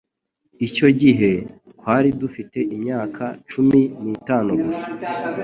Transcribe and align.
Icyo 0.67 0.87
gihe, 1.01 1.31
twari 1.71 2.09
dufite 2.21 2.59
imyaka 2.75 3.23
cumi 3.49 3.81
n'itanu 4.03 4.51
gusa. 4.63 4.87